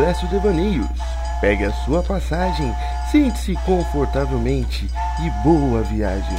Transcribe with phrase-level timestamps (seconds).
[0.00, 0.86] Expresso Devaneios.
[1.42, 2.74] Pegue a sua passagem,
[3.12, 4.88] sente-se confortavelmente
[5.22, 6.38] e boa viagem.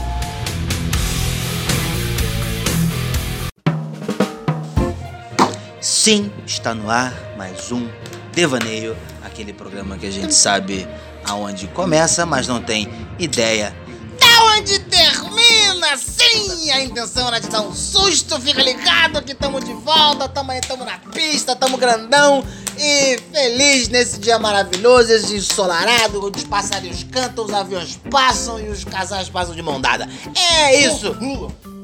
[5.80, 7.88] Sim, está no ar mais um
[8.34, 10.88] Devaneio, aquele programa que a gente sabe
[11.30, 13.76] aonde começa, mas não tem ideia
[14.18, 15.96] de onde termina.
[15.98, 20.50] Sim, a intenção era te dar um susto, fica ligado que estamos de volta, tamo
[20.50, 22.44] aí, tamo na pista, tamo grandão
[22.84, 28.70] e feliz nesse dia maravilhoso, esse ensolarado, onde os passarinhos cantam, os aviões passam e
[28.70, 30.08] os casais passam de mão dada.
[30.36, 31.16] É isso!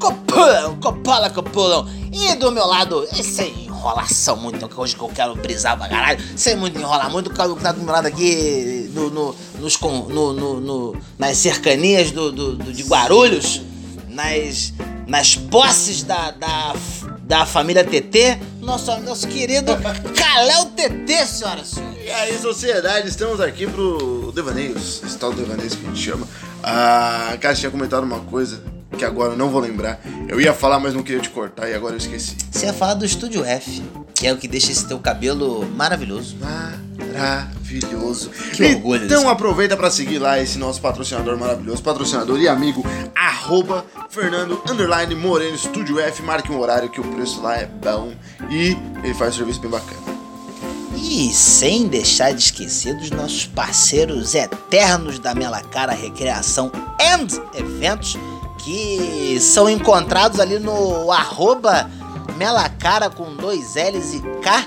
[0.00, 1.86] Copulam, copulam, copulam.
[2.12, 6.20] E do meu lado, esse enrolação muito, que hoje que eu quero brisar pra caralho,
[6.36, 9.78] sem muito enrolar muito, o cara que tá do meu lado aqui no, no, nos,
[9.80, 13.60] no, no- no- nas cercanias do, do- do- de Guarulhos,
[14.08, 14.72] nas,
[15.06, 16.74] nas posses da, da,
[17.28, 19.72] da família TT, nosso, nosso querido
[20.16, 21.98] Caléu TT, senhoras e senhores.
[22.02, 26.26] E aí, sociedade, estamos aqui pro Devaneios, esse tal Devaneios que a gente chama.
[26.62, 28.62] A Cássio tinha comentado uma coisa
[28.96, 30.00] que agora eu não vou lembrar.
[30.28, 32.36] Eu ia falar, mas não queria te cortar e agora eu esqueci.
[32.50, 33.82] Você ia falar do Estúdio F,
[34.14, 36.36] que é o que deixa esse teu cabelo maravilhoso.
[37.12, 38.30] Maravilhoso.
[38.54, 42.84] Que orgulho Então desse- aproveita pra seguir lá esse nosso patrocinador maravilhoso, patrocinador e amigo,
[43.14, 46.22] arroba Fernando Underline Moreno Estúdio F.
[46.22, 48.12] Marque um horário que o preço lá é bom
[48.50, 50.18] e ele faz um serviço bem bacana.
[50.96, 58.16] E sem deixar de esquecer dos nossos parceiros eternos da Melacara Recreação and Eventos,
[58.68, 61.88] que são encontrados ali no arroba
[62.36, 64.62] Melacara com dois L's e K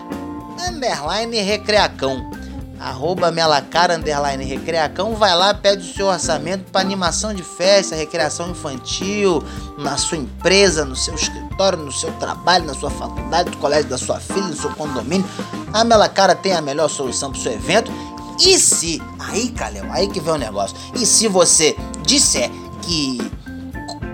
[0.68, 2.32] underline Recreacão.
[2.80, 8.50] Arroba Melacara underline Recreacão, vai lá, pede o seu orçamento para animação de festa, recreação
[8.50, 9.44] infantil,
[9.78, 14.00] na sua empresa, no seu escritório, no seu trabalho, na sua faculdade, no colégio da
[14.00, 15.28] sua filha, no seu condomínio.
[15.72, 17.92] A Melacara tem a melhor solução para seu evento.
[18.40, 20.76] E se, aí, Calhão, aí que vem o negócio.
[20.96, 22.50] E se você disser
[22.82, 23.20] que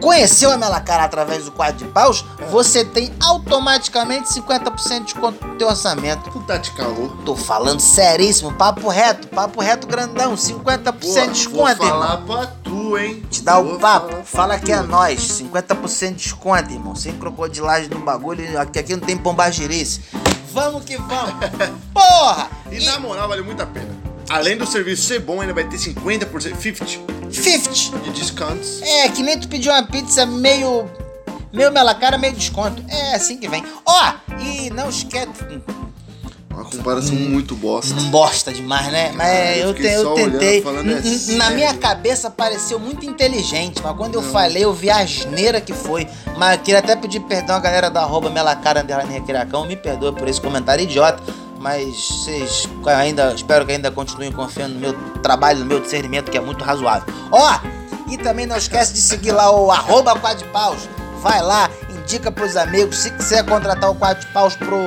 [0.01, 5.55] conheceu a Melacara através do quadro de paus, você tem automaticamente 50% de desconto no
[5.55, 6.29] teu orçamento.
[6.31, 7.15] Tu tá de calor.
[7.25, 12.25] Tô falando seríssimo, papo reto, papo reto grandão, 50% de Vou desconto, falar irmão.
[12.25, 13.23] pra tu, hein?
[13.29, 14.87] Te dá o Vou papo, fala que é tu.
[14.87, 16.95] nós, 50% de desconto, irmão.
[16.95, 20.01] Sem crocodilagem no bagulho, aqui, aqui não tem pombagirice.
[20.53, 21.33] Vamos que vamos.
[21.93, 22.49] Porra!
[22.71, 24.06] E na moral, vale muito a pena.
[24.29, 26.97] Além do serviço ser bom, ainda vai ter 50%, 50%
[27.31, 27.99] 50.
[28.03, 28.81] de descontos.
[28.81, 30.85] É, que nem tu pediu uma pizza meio.
[31.53, 32.83] meio melacara, meio desconto.
[32.89, 33.63] É assim que vem.
[33.85, 35.27] Ó, e não esquece.
[36.49, 37.93] Uma comparação muito bosta.
[38.09, 39.11] Bosta demais, né?
[39.15, 40.61] Mas eu eu, te- eu tentei.
[40.63, 44.97] falando, é Na minha cabeça pareceu muito inteligente, mas quando eu falei, eu vi a
[44.97, 46.07] asneira que foi.
[46.35, 49.67] Mas queria até pedir perdão à galera da arroba Melacara Underline Recreacão.
[49.67, 51.21] Me perdoa por esse comentário idiota.
[51.67, 53.33] Mas vocês ainda.
[53.33, 57.13] Espero que ainda continuem confiando no meu trabalho, no meu discernimento, que é muito razoável.
[57.29, 57.59] Ó!
[58.09, 60.87] E também não esquece de seguir lá o arroba Quadpaus.
[61.21, 62.99] Vai lá, indica pros amigos.
[62.99, 64.77] Se quiser contratar o Quadpaus pro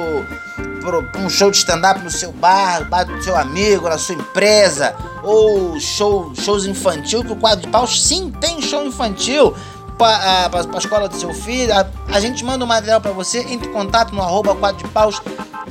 [0.81, 4.15] pro- pra um show de stand-up no seu bar, bar do seu amigo, na sua
[4.15, 9.55] empresa, ou show, shows infantil, que o quadro de paus sim tem show infantil
[9.99, 11.75] para a escola do seu filho.
[11.75, 14.89] A, a gente manda o material para você, entre em contato no arroba quadro de
[14.89, 15.21] paus,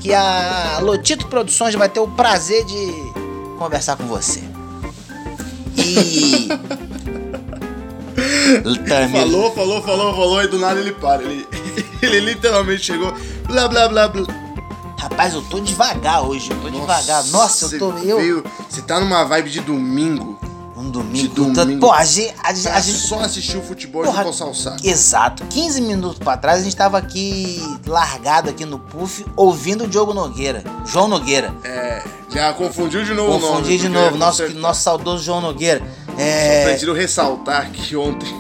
[0.02, 2.88] que a Lotito Produções vai ter o prazer de
[3.58, 4.42] conversar com você.
[5.78, 6.48] E.
[9.12, 11.22] Falou, falou, falou, falou, e do nada ele para.
[11.24, 11.48] Ele,
[12.02, 13.14] ele literalmente chegou,
[13.48, 14.26] blá, blá, blá, blá.
[15.00, 17.24] Rapaz, eu tô devagar hoje, eu tô devagar.
[17.28, 17.92] Nossa, eu tô.
[17.92, 20.40] você Eu, veio- Você tá numa vibe de domingo.
[20.80, 21.14] Um domingo.
[21.18, 21.80] de domingo.
[21.80, 22.34] Pô, a gente.
[22.44, 24.78] A, gente- a Pra gente só assistir o futebol Porra, e coçar o saco.
[24.84, 25.46] Exato.
[25.46, 30.14] 15 minutos pra trás a gente tava aqui largado aqui no puff ouvindo o Diogo
[30.14, 30.64] Nogueira.
[30.86, 31.54] João Nogueira.
[31.64, 32.04] É,
[32.34, 33.58] já confundiu de novo o nome.
[33.58, 35.82] Confundi de novo, nosso, nosso saudoso João Nogueira.
[36.08, 36.66] Só É.
[36.70, 38.34] preciso ressaltar que ontem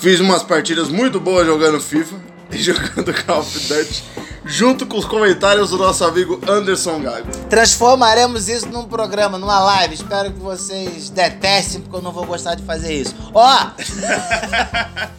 [0.00, 2.16] fiz umas partidas muito boas jogando FIFA
[2.50, 4.04] e jogando Call of Duty,
[4.48, 7.28] junto com os comentários do nosso amigo Anderson Gago.
[7.50, 9.94] Transformaremos isso num programa, numa live.
[9.94, 13.14] Espero que vocês detestem, porque eu não vou gostar de fazer isso.
[13.32, 13.66] Ó!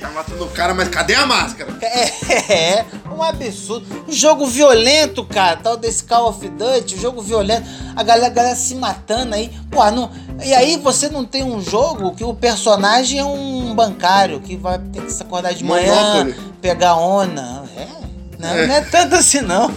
[0.00, 1.72] Tá matando o cara, mas cadê a máscara?
[1.80, 3.86] É, um absurdo.
[4.06, 5.56] Um jogo violento, cara.
[5.56, 7.66] Tal desse Call of Duty, um jogo violento.
[7.96, 9.50] A galera, a galera se matando aí.
[9.70, 10.10] Pô, não.
[10.44, 14.78] E aí você não tem um jogo que o personagem é um bancário que vai
[14.78, 16.36] ter que se acordar de manhã, Monopoly.
[16.60, 17.64] pegar onda.
[17.74, 18.03] É.
[18.44, 19.72] Não, não é tanto assim, não.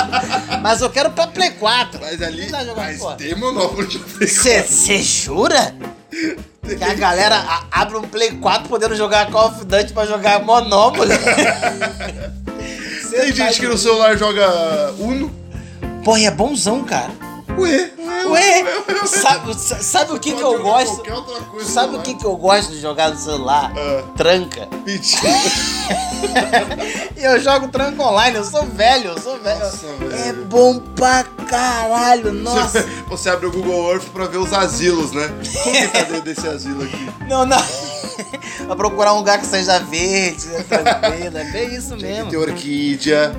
[0.62, 2.00] Mas eu quero pra Play 4.
[2.00, 3.12] Mas ali, mas pô.
[3.12, 5.74] tem Monopoly de Play Você jura?
[6.66, 10.42] Que a galera a- abre um Play 4 podendo jogar Call of Duty pra jogar
[10.42, 11.12] Monopoly.
[13.10, 15.34] Tem gente que no celular joga Uno.
[16.04, 17.10] Porra, e é bonzão, cara.
[17.58, 17.90] Ué,
[18.28, 18.64] Ué,
[19.06, 21.02] sabe, sa- sabe o que, que eu gosto?
[21.50, 23.72] Coisa Sabe o que, que eu gosto de jogar no celular?
[23.76, 24.02] Ah.
[24.16, 24.68] Tranca.
[24.84, 25.22] Mentira.
[27.16, 29.58] Eu jogo tranca online, eu sou velho, eu sou velho.
[29.58, 30.44] Nossa, é velho.
[30.44, 32.82] bom pra caralho, nossa.
[32.82, 35.26] Você, você abre o Google Earth pra ver os asilos, né?
[35.62, 37.10] Como que tá dentro desse asilo aqui?
[37.26, 37.56] Não, não.
[38.66, 42.30] pra procurar um lugar que seja verde, seja tranquilo, é bem isso mesmo.
[42.30, 43.34] Tem orquídea.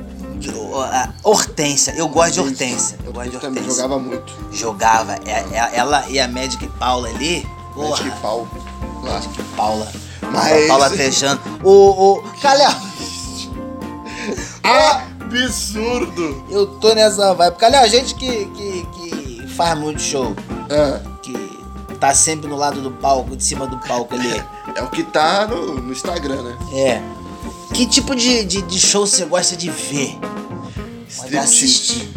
[1.24, 2.98] Hortência, eu gosto de Hortência.
[3.06, 3.82] Eu gosto de Eu também Hortência.
[3.84, 4.34] jogava muito.
[4.52, 5.16] Jogava.
[5.26, 7.48] É- é- Ela e a Magic Paula ali.
[7.74, 8.48] Porra, Magic pau.
[9.04, 9.14] Lá.
[9.14, 9.92] Magic Paula.
[10.32, 11.40] Mas- Paula Tejano.
[11.64, 12.14] O.
[12.18, 12.72] o Calhau,
[15.22, 16.44] Absurdo!
[16.50, 17.56] eu tô nessa vibe.
[17.58, 20.34] Calhau, a gente que, que, que faz muito show.
[20.70, 21.34] É, Que
[22.00, 24.44] tá sempre no lado do palco, de cima do palco ali.
[24.76, 26.58] é o que tá no, no Instagram, né?
[26.74, 27.02] É.
[27.78, 30.18] Que tipo de, de, de show você gosta de ver?
[31.08, 32.10] Striptease.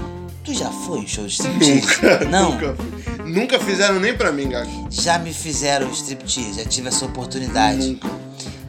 [0.43, 1.81] Tu já foi em show de striptease?
[2.01, 2.51] Nunca, Não.
[2.53, 3.31] nunca fui.
[3.31, 4.89] Nunca fizeram nem pra mim, Gago.
[4.91, 7.87] Já me fizeram striptease, já tive essa oportunidade.
[7.89, 8.09] Nunca.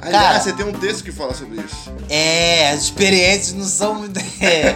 [0.02, 1.92] Aliás, Cara- você tem um texto que fala sobre isso.
[2.10, 4.04] É, as experiências não são
[4.42, 4.76] é.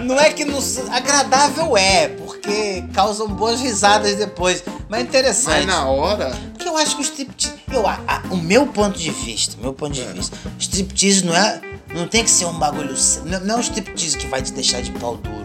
[0.00, 0.90] Não é que não são.
[0.92, 4.62] Agradável é, porque causam boas risadas depois.
[4.88, 5.56] Mas é interessante.
[5.56, 6.49] Mas na hora.
[6.70, 7.54] Eu acho que o striptease.
[7.72, 11.60] Eu, a- a- o meu ponto de vista, meu ponto de vista, striptease não é.
[11.92, 12.94] Não tem que ser um bagulho.
[13.26, 15.44] Não, não é o striptease que vai te deixar de pau duro.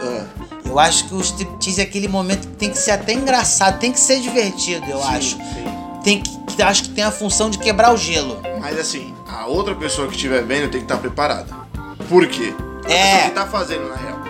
[0.00, 0.24] ah,
[0.66, 3.92] Eu acho que o striptease é aquele momento que tem que ser até engraçado, tem
[3.92, 5.36] que ser divertido, eu sim, acho.
[5.36, 5.64] sim.
[6.02, 8.42] Tem que, que- acho que tem a função de quebrar o gelo.
[8.60, 11.54] Mas assim, a outra pessoa que estiver vendo tem que estar preparada.
[12.08, 12.52] Por quê?
[12.84, 13.12] A É.
[13.12, 14.23] pessoa que tá fazendo, na real.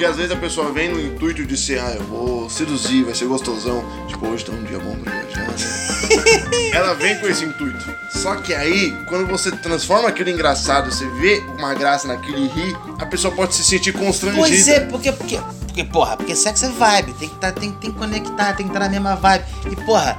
[0.00, 3.14] Porque às vezes a pessoa vem no intuito de ser, ah, eu vou seduzir, vai
[3.14, 3.84] ser gostosão.
[4.08, 6.70] Tipo, hoje tá um dia bom pra viajar, né?
[6.72, 7.84] Ela vem com esse intuito.
[8.10, 12.48] Só que aí, quando você transforma aquilo em engraçado, você vê uma graça naquilo e
[12.48, 14.40] ri, a pessoa pode se sentir constrangida.
[14.40, 17.92] Pois é, porque, porque, porque, porra, porque sexo é vibe, tem que, tá, tem, tem
[17.92, 19.44] que conectar, tem que estar na mesma vibe.
[19.70, 20.18] E, porra,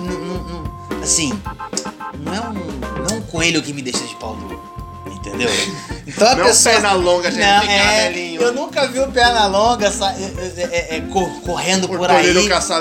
[0.00, 1.32] n- assim,
[2.18, 2.54] não é, um,
[3.04, 4.60] não é um coelho que me deixa de pau duro,
[5.34, 5.50] entendeu?
[6.06, 6.72] Então a Não é pessoa...
[6.74, 10.96] perna longa, gente, Não, é, eu nunca vi o perna longa sa- é, é, é,
[10.96, 12.32] é, cor- correndo Por por aí.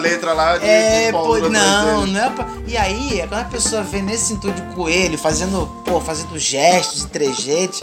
[0.02, 2.12] Letra lá de, É, de pô, não, dele.
[2.14, 2.48] não é pra...
[2.68, 7.08] E aí, quando a pessoa vê nesse intuito de coelho, fazendo, pô, fazendo gestos e
[7.08, 7.82] trejeitos,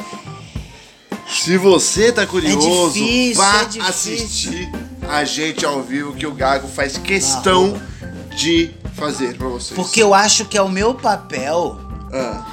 [1.28, 4.70] Se você tá curioso, difícil, vá é assistir
[5.08, 7.80] a gente ao vivo que o Gago faz questão
[8.36, 9.74] de fazer pra vocês.
[9.76, 11.78] porque eu acho que é o meu papel
[12.12, 12.44] Ah.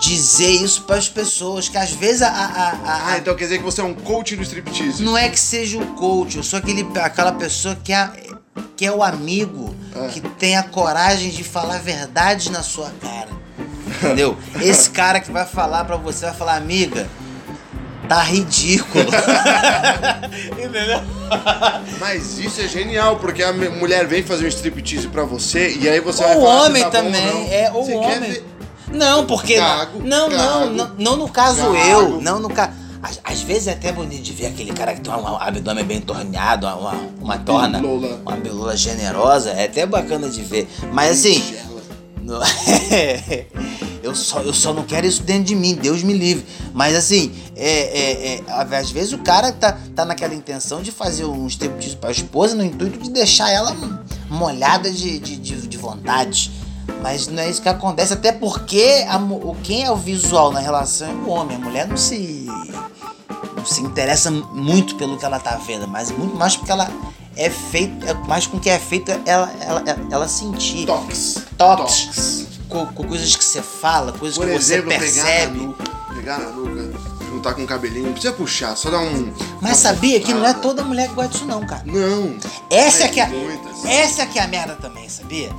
[0.00, 3.58] Dizer isso para as pessoas, que às vezes a, a- a- Ah, então quer dizer
[3.58, 5.02] que você é um coach do striptease.
[5.02, 8.08] não é que seja o coach, eu sou aquele, aquela pessoa que é,
[8.76, 10.08] que é o amigo, É.
[10.08, 13.28] que tem a coragem de falar verdades na sua cara.
[13.86, 14.36] Entendeu?
[14.62, 17.06] Esse cara que vai falar pra você, vai falar, amiga,
[18.08, 19.04] tá ridículo.
[20.52, 21.00] Entendeu?
[21.98, 26.00] Mas isso é genial, porque a mulher vem fazer um striptease pra você e aí
[26.00, 27.52] você vai O falar se homem tá bom ou também, não.
[27.52, 28.30] é, o Você quer homem.
[28.30, 28.44] ver-
[28.92, 29.56] Não, porque.
[29.56, 31.76] Gago, não, não, gago, não, não no caso gago.
[31.76, 32.20] eu.
[32.20, 32.72] Não no caso.
[33.02, 36.00] Às, às vezes é até bonito de ver aquele cara que tem um abdômen bem
[36.02, 38.20] torneado, uma, uma, uma torna, bilola.
[38.26, 39.50] uma bilola generosa.
[39.50, 40.68] É até bacana de ver.
[40.92, 41.42] Mas assim.
[42.20, 42.38] No-
[44.02, 46.44] eu, só, eu só não quero isso dentro de mim, Deus me livre.
[46.74, 51.24] Mas assim, é, é, é, às vezes o cara tá, tá naquela intenção de fazer
[51.24, 53.74] um striptease pra esposa no intuito de deixar ela
[54.28, 56.50] molhada de, de, de, de vontade.
[57.02, 59.20] Mas não é isso que acontece, até porque a
[59.62, 61.56] quem é o visual na relação é o homem.
[61.56, 62.46] A mulher não se,
[63.56, 66.90] não se interessa muito pelo que ela tá vendo, mas muito mais porque ela
[67.36, 70.86] é feita, é mais com o que é feito ela, ela, ela, sentir.
[70.86, 71.38] Toques.
[71.56, 72.46] Toques.
[72.68, 75.58] Com, com coisas que você fala, coisas Por que exemplo, você pegar na percebe.
[75.58, 75.84] nuca.
[76.14, 78.06] Pegar na nuca, juntar com o cabelinho.
[78.06, 79.32] Não precisa puxar, só dar um.
[79.60, 81.82] Mas sabia que não é toda mulher que gosta disso não, cara.
[81.86, 82.36] Não.
[82.68, 83.84] Essa é que é, muitas.
[83.84, 85.50] essa é que é a merda também, sabia?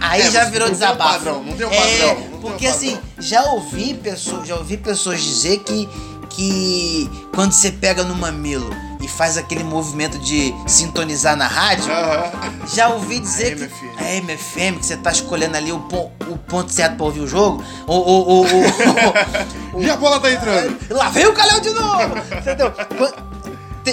[0.00, 1.12] Aí É, já virou não tem desabafo.
[1.14, 2.70] padrão, não tem um É, padrão, não porque padrão.
[2.90, 5.88] assim, já ouvi pessoas, já ouvi pessoas dizer que
[6.28, 8.68] que quando você pega no mamilo
[9.06, 12.50] e faz aquele movimento de sintonizar na rádio, Aham.
[12.74, 13.98] já ouvi dizer A que MFM.
[14.00, 17.26] a MFM, que você tá escolhendo ali o, pon- o ponto certo pra ouvir o
[17.28, 20.76] jogo, ou, ou, ou, ou- E a bola tá entrando.
[20.90, 22.14] Lá vem o Calhau de novo!
[22.40, 22.72] Entendeu?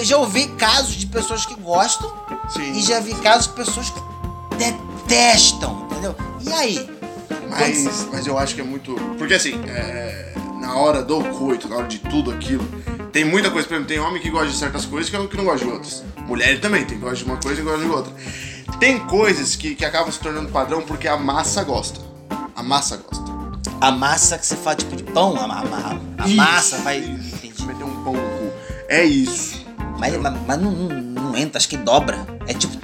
[0.01, 2.11] Já ouvi casos de pessoas que gostam
[2.49, 2.71] Sim.
[2.71, 4.01] e já vi casos de pessoas que
[4.57, 6.15] detestam, entendeu?
[6.41, 6.89] E aí?
[7.49, 8.95] Mas, mas eu acho que é muito.
[9.19, 12.65] Porque assim, é, na hora do coito, na hora de tudo aquilo,
[13.13, 13.65] tem muita coisa.
[13.67, 16.03] Por exemplo, tem homem que gosta de certas coisas que que não gosta de outras.
[16.27, 18.13] Mulher também, tem que gosta de uma coisa e gosta de outra.
[18.79, 22.01] Tem coisas que, que acabam se tornando padrão porque a massa gosta.
[22.55, 23.23] A massa gosta.
[23.79, 26.35] A massa que você faz tipo de pão, a, a- a Isso.
[26.35, 26.97] massa vai.
[26.99, 27.53] Entendi.
[28.89, 29.62] é isso.
[30.03, 32.19] Mas, mas, mas não, não, não entra, acho que dobra.
[32.45, 32.77] É tipo.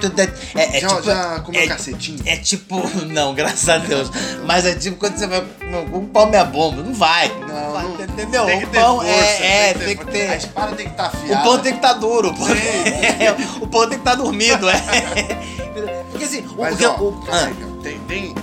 [0.54, 1.02] É, é, é já, tipo.
[1.02, 2.18] já comeu é, cacetinho?
[2.24, 2.80] É tipo.
[3.12, 4.10] Não, graças a Deus.
[4.46, 5.44] Mas é tipo quando você vai.
[5.92, 7.28] O pão é bomba, não vai.
[7.46, 8.46] Não, vai, não- entendeu?
[8.46, 10.10] Tem que o ter pão força, é, é, tem que força.
[10.18, 10.30] ter.
[10.30, 11.42] A espada tem que estar O afiada.
[11.44, 12.30] pão tem que estar duro.
[12.30, 14.74] O pão, é, o pão tem que estar dormido, é.
[16.10, 17.50] Porque assim, o, Mas, o, ó, o- ah,
[17.82, 18.34] tem, tem...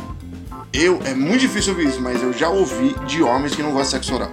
[0.71, 3.99] Eu, é muito difícil ouvir isso, mas eu já ouvi de homens que não gostam
[3.99, 4.31] de sexo oral.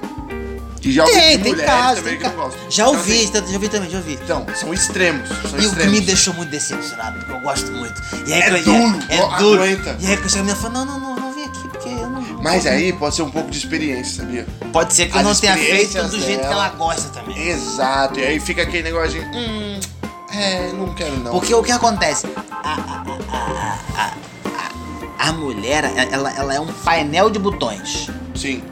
[0.84, 2.54] E já ouvi tem, de tem casos, também tem que não casos.
[2.54, 2.70] gostam.
[2.70, 4.18] Já Então, ouvi, assim, já ouvi também, já ouvi.
[4.22, 5.92] Então, são extremos, são E o que extremos.
[5.92, 8.02] me deixou muito decepcionado, porque eu gosto muito.
[8.26, 9.62] E aí, É que eu- duro, é, ó, duro.
[9.62, 9.96] aguenta.
[10.00, 12.10] E aí que eu chego e falo, não, não, não, não vem aqui, porque eu
[12.10, 12.22] não.
[12.42, 14.46] Mas aí pode ser um pouco de experiência, sabia?
[14.72, 17.48] Pode ser que eu as não tenha feito do jeito que ela gosta também.
[17.48, 19.20] Exato, e aí fica aquele negócio de...
[19.38, 19.80] Hum,
[20.32, 21.30] é, não quero não.
[21.32, 22.26] Porque o que acontece?
[22.50, 24.12] A, a, a, a,
[25.24, 28.08] a, a mulher, ela, ela é um painel de botões.
[28.34, 28.62] Sim,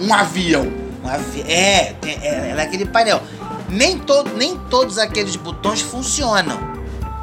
[0.00, 0.81] um avião.
[1.02, 3.20] Um avi- É, é, ela é aquele painel.
[3.68, 6.58] Nem, to, nem todos aqueles botões funcionam.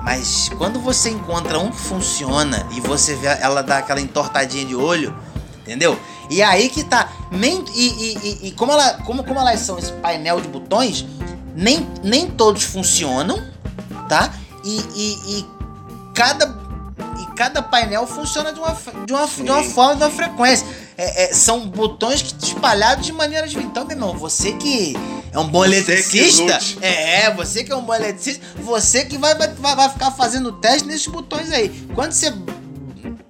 [0.04, 4.76] Mas quando você encontra um que funciona e você vê ela dar aquela entortadinha de
[4.76, 5.16] olho,
[5.62, 6.00] entendeu?
[6.30, 7.10] E aí que tá.
[7.32, 11.06] Nem, e, e, e- como, ela, como, como elas são esse painel de botões,
[11.56, 13.44] nem, nem todos funcionam,
[14.08, 14.34] tá?
[14.64, 15.46] E, e, e
[16.16, 16.58] cada,
[17.20, 18.72] e cada painel funciona de uma,
[19.06, 20.66] de uma, de uma forma, de uma frequência.
[21.02, 23.72] É, é, são botões que espalhados de maneira diferente.
[23.72, 24.98] Então, meu irmão, você que
[25.32, 26.60] é um bom eletricista.
[26.82, 30.52] É, é, você que é um bom eletricista, você que vai, vai, vai ficar fazendo
[30.52, 31.70] teste nesses botões aí.
[31.96, 32.34] Quando você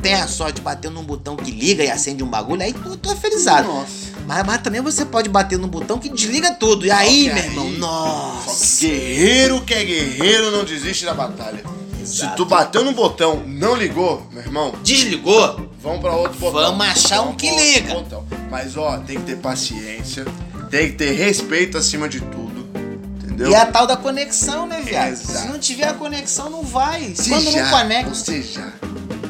[0.01, 2.97] tem a sorte de bater num botão que liga e acende um bagulho, aí tu,
[2.97, 3.67] tu é felizado.
[3.67, 4.09] Nossa.
[4.25, 6.88] Mas, mas também você pode bater num botão que desliga tudo.
[6.88, 8.79] E aí, meu aí- irmão, que nossa.
[8.88, 11.63] guerreiro que é guerreiro não desiste da batalha.
[12.03, 12.35] Se Exato.
[12.38, 15.68] tu bateu no botão, não ligou, meu irmão, Desligou?
[15.81, 16.62] Vamos pra outro botão.
[16.62, 17.93] Vamos achar um que liga.
[17.93, 18.25] botão.
[18.50, 20.25] Mas ó, tem que ter paciência,
[20.69, 22.67] tem que ter respeito acima de tudo,
[23.15, 23.50] entendeu?
[23.51, 25.12] E a tal da conexão, né, viado?
[25.13, 25.39] Exato.
[25.39, 27.13] Se não tiver a conexão, não vai.
[27.15, 28.13] Se Quando já, não conecta.
[28.15, 28.71] Você já,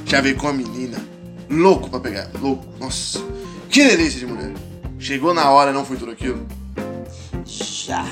[0.05, 0.97] já veio com a menina,
[1.49, 3.19] louco pra pegar, louco, nossa,
[3.69, 4.53] que delícia de mulher.
[4.97, 6.45] Chegou na hora, não foi tudo aquilo.
[7.45, 8.05] Já,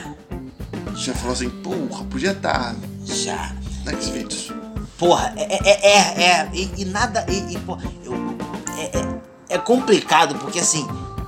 [0.96, 2.76] Já falou assim, porra, podia estar
[3.06, 3.54] já.
[3.86, 4.52] na Xvideos.
[4.98, 8.27] Porra, é, é, é, é, e, e nada, e, e, pô, eu,
[8.78, 10.88] é, é, é complicado, porque assim,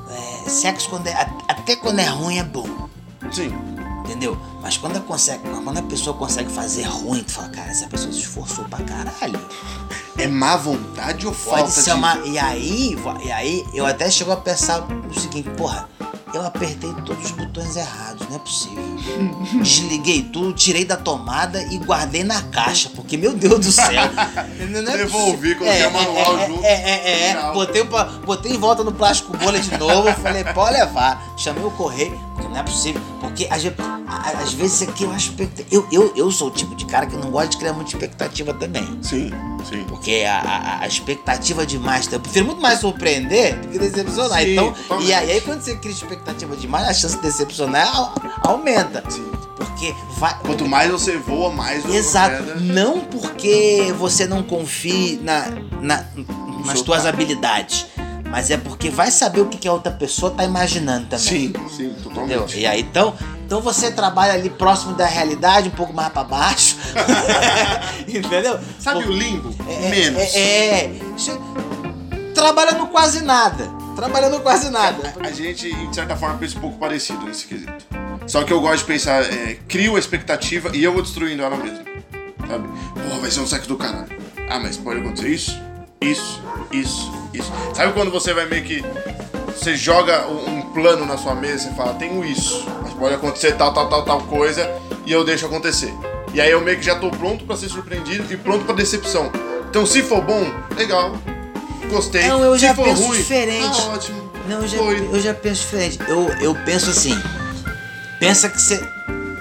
[0.10, 1.13] é, sexo quando é,
[1.48, 2.89] até quando é ruim é bom,
[3.32, 3.53] Sim,
[4.00, 4.38] entendeu?
[4.62, 8.12] Mas quando a, consegue, quando a pessoa consegue fazer ruim, tu fala, cara, essa pessoa
[8.12, 9.39] se esforçou pra caralho.
[10.18, 11.98] é má vontade ou Pode falta ser de...
[11.98, 12.18] uma.
[12.25, 15.88] E aí, e aí, eu até chego a pensar o seguinte, porra,
[16.34, 18.84] eu apertei todos os botões errados, não é possível.
[19.62, 23.88] Desliguei tudo, tirei da tomada e guardei na caixa, porque, meu Deus do céu.
[24.70, 26.66] não, é Devolvi, coloquei a manual é, junto.
[26.66, 27.54] É, é, é, Tchau.
[27.54, 27.84] Botei,
[28.26, 31.34] botei em volta no plástico bolha de novo, falei, pode levar.
[31.38, 33.01] Chamei o correio, não é possível.
[33.19, 33.63] Porque às
[34.41, 35.34] às vezes aqui eu acho.
[35.72, 38.53] Eu, eu, eu sou o tipo de cara que não gosta de criar muita expectativa
[38.53, 38.84] também.
[39.01, 39.31] Sim,
[39.69, 39.84] sim.
[39.88, 42.12] Porque a, a- a expectativa demais.
[42.12, 44.41] Eu prefiro muito mais surpreender do que decepcionar.
[44.41, 45.08] Sim, então, totalmente.
[45.10, 49.03] e aí, aí quando você cria expectativa demais, a chance de decepcionar au- aumenta.
[49.10, 49.25] Sim.
[49.58, 50.38] Porque vai.
[50.39, 52.43] Quanto mais você voa, mais você Exato.
[52.43, 52.55] queda.
[52.62, 55.46] Não porque você não confie na,
[55.81, 56.05] na-
[56.65, 57.86] nas seu tuas habilidades.
[58.30, 61.20] Mas é porque vai saber o que que a outra pessoa tá imaginando também.
[61.26, 62.04] Sim, sim, Entendeu?
[62.04, 62.60] totalmente.
[62.60, 66.78] E aí, então, então você trabalha ali próximo da realidade, um pouco mais pra baixo.
[68.08, 68.60] Entendeu?
[68.80, 69.54] Sabe o limbo?
[69.68, 70.22] é, Menos.
[70.36, 70.92] É, é.
[71.18, 71.38] Che-
[72.34, 73.68] Trabalha no quase nada.
[73.96, 75.14] Trabalha no quase nada.
[75.20, 77.74] A gente, de certa forma, pensa um pouco parecido nesse quesito.
[78.28, 81.58] Só que eu gosto de pensar, é, crio a expectativa e eu vou destruindo ela
[81.58, 81.80] mesmo.
[82.48, 82.68] Sabe?
[82.94, 84.08] Porra, vai ser um sexo do caralho.
[84.50, 85.60] Ah, mas pode acontecer isso,
[86.00, 87.52] isso, isso, isso.
[87.74, 88.84] Sabe quando você vai meio que.
[89.48, 93.74] Você joga um plano na sua mesa e fala, tenho isso, mas pode acontecer tal,
[93.74, 94.70] tal, tal, tal coisa
[95.06, 95.94] e eu deixo acontecer.
[96.34, 99.32] E aí eu meio que já tô pronto pra ser surpreendido e pronto pra decepção.
[99.70, 100.46] Então se for bom,
[100.78, 101.18] legal.
[101.90, 102.28] Gostei.
[102.28, 103.82] Não, eu se já for penso ruim, diferente.
[103.82, 104.32] Tá ótimo.
[104.48, 106.00] Não, eu já, eu já penso diferente.
[106.08, 107.20] Eu, eu penso assim.
[108.20, 108.78] Pensa que você.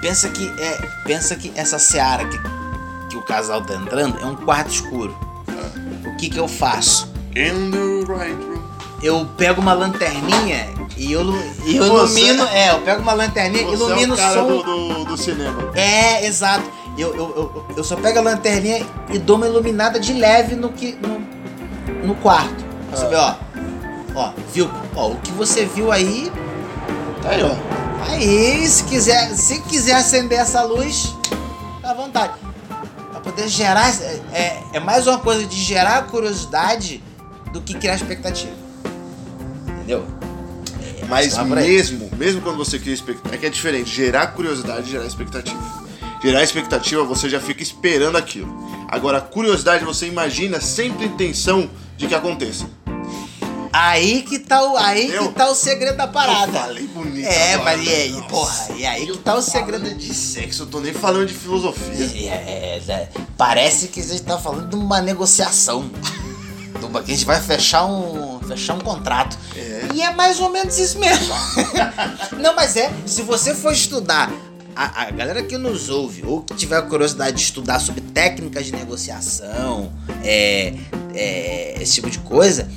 [0.01, 0.77] Pensa que é.
[1.05, 2.39] Pensa que essa seara que,
[3.09, 5.17] que o casal tá entrando é um quarto escuro.
[6.05, 7.08] O que que eu faço?
[7.35, 8.59] In the right room.
[9.01, 10.67] Eu pego uma lanterninha
[10.97, 11.21] e eu,
[11.65, 12.43] e eu Você- ilumino.
[12.47, 14.43] É, eu pego uma lanterninha e Você ilumino é o cara só.
[14.45, 15.71] do, do, do cinema.
[15.73, 16.69] É, exato.
[16.97, 20.69] Eu, eu, eu, eu só pego a lanterninha e dou uma iluminada de leve no
[20.69, 22.65] que no, no quarto.
[22.91, 23.35] Você vê, ó.
[24.15, 24.69] Ó, viu?
[24.95, 26.29] Ó, o que você viu aí.
[27.21, 28.11] Tá aí, ó.
[28.11, 31.15] Aí, se quiser, se quiser acender essa luz,
[31.81, 32.33] tá à vontade.
[33.11, 33.89] Pra poder gerar.
[34.01, 37.01] É, é, é mais uma coisa de gerar curiosidade
[37.51, 38.53] do que criar expectativa.
[39.67, 40.05] Entendeu?
[41.07, 41.67] Mas por aí.
[41.67, 45.59] mesmo, mesmo quando você cria expectativa, é que é diferente, gerar curiosidade e gerar expectativa.
[46.21, 48.53] Gerar expectativa, você já fica esperando aquilo.
[48.87, 52.69] Agora, curiosidade, você imagina sempre intenção de que aconteça.
[53.71, 56.57] Aí que tá o, aí que tá o segredo da parada.
[56.57, 58.27] Eu falei bonito É, agora, mas e aí, nossa.
[58.27, 62.29] porra, e aí que tá o segredo de sexo, eu tô nem falando de filosofia.
[62.29, 65.89] É, é, é, parece que a gente tá falando de uma negociação.
[67.03, 69.37] Que a gente vai fechar um, fechar um contrato.
[69.55, 69.89] É.
[69.93, 71.33] E é mais ou menos isso mesmo.
[72.39, 74.31] Não, mas é, se você for estudar,
[74.75, 78.71] a, a galera que nos ouve, ou que tiver curiosidade de estudar sobre técnicas de
[78.71, 79.91] negociação,
[80.23, 80.73] é,
[81.13, 82.69] é, esse tipo de coisa,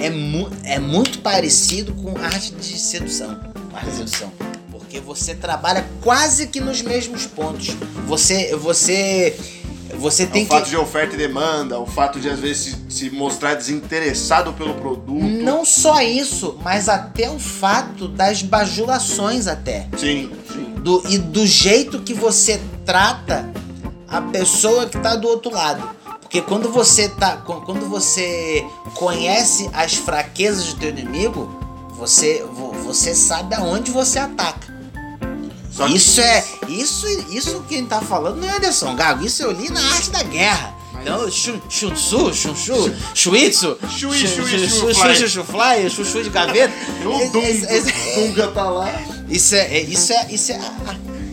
[0.00, 3.38] é, mu é muito parecido com arte de sedução.
[3.74, 4.32] Arte de sedução.
[4.70, 7.76] Porque você trabalha quase que nos mesmos pontos.
[8.06, 8.56] Você.
[8.56, 9.36] Você.
[10.00, 10.70] Você É tem o fato que.
[10.70, 15.12] de oferta e demanda, o fato de às vezes se, se mostrar desinteressado pelo produto.
[15.12, 19.86] Não só isso, mas até o fato das bajulações até.
[19.98, 20.74] Sim, sim.
[20.78, 23.50] Do, e do jeito que você trata
[24.08, 25.88] a pessoa que tá do outro lado.
[26.20, 27.36] Porque quando você tá.
[27.38, 28.64] quan- Quando você
[28.94, 31.58] conhece as fraquezas do teu inimigo,
[31.90, 34.69] você, vo- você sabe aonde você ataca.
[35.88, 36.44] Isso é.
[36.68, 40.22] Isso, isso quem tá falando não é Anderson Gago, isso eu li na arte da
[40.22, 40.74] guerra.
[41.00, 45.16] Então, Shun- Shunsu, Shunshu, Shuitsu, Shui, Shu- shui, Shu- shui, Shu- fly.
[45.16, 46.74] Shu- Shu- Fly, Chuchu de gaveta.
[47.06, 47.30] O
[48.20, 48.92] Dunga, tá lá.
[49.28, 50.58] Isso é, é- isso é, isso é,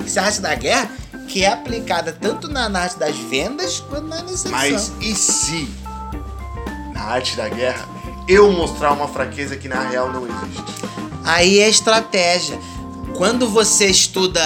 [0.05, 0.89] isso é a arte da guerra
[1.27, 4.51] que é aplicada tanto na, na arte das vendas quanto na negociação.
[4.51, 5.67] Mas e se,
[6.93, 7.86] na arte da guerra,
[8.27, 10.63] eu mostrar uma fraqueza que na real não existe?
[11.25, 12.57] Aí é estratégia.
[13.17, 14.41] Quando você estuda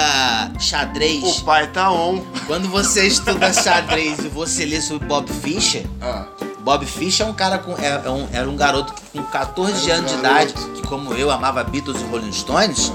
[0.58, 2.22] xadrez, O pai tá on.
[2.46, 6.26] quando você estuda xadrez e você lê sobre Bob Fischer, Ah,
[6.60, 7.72] Bob Fischer é um cara com.
[7.76, 10.50] É, é um, era um garoto que com 14 Era um anos de garoto.
[10.52, 12.90] idade, que como eu amava Beatles e Rolling Stones,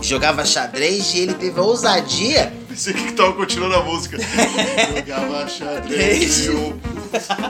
[0.00, 4.18] jogava xadrez e ele teve a ousadia pensei que tava continuando a música.
[4.94, 6.78] Jogava xadrez e o...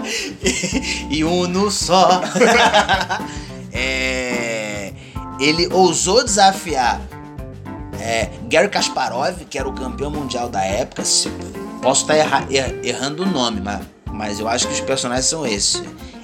[1.10, 2.22] e uno só.
[3.78, 4.94] É,
[5.38, 6.98] ele ousou desafiar
[8.06, 11.04] é, Gary Kasparov, que era o campeão mundial da época.
[11.04, 11.30] Se-
[11.82, 15.46] Posso estar erra- er- errando o nome, mas, mas eu acho que os personagens são
[15.46, 15.82] esses.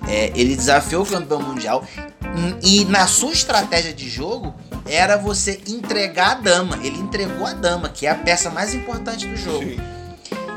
[0.09, 1.85] É, ele desafiou o campeão mundial
[2.25, 4.53] hum, e na sua estratégia de jogo
[4.87, 6.79] era você entregar a dama.
[6.83, 9.62] Ele entregou a dama, que é a peça mais importante do jogo.
[9.64, 9.77] Sim.